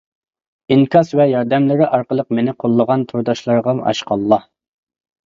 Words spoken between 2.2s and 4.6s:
مېنى قوللىغان تورداشلارغا ھەشقاللا!